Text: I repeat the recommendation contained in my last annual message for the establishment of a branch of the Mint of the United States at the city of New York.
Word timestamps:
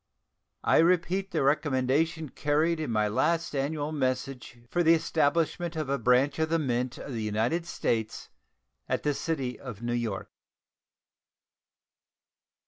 I 0.63 0.79
repeat 0.79 1.29
the 1.29 1.43
recommendation 1.43 2.29
contained 2.29 2.79
in 2.79 2.89
my 2.89 3.07
last 3.07 3.55
annual 3.55 3.91
message 3.91 4.57
for 4.67 4.81
the 4.81 4.95
establishment 4.95 5.75
of 5.75 5.89
a 5.89 5.99
branch 5.99 6.39
of 6.39 6.49
the 6.49 6.57
Mint 6.57 6.97
of 6.97 7.13
the 7.13 7.21
United 7.21 7.67
States 7.67 8.29
at 8.89 9.03
the 9.03 9.13
city 9.13 9.59
of 9.59 9.83
New 9.83 9.93
York. 9.93 10.31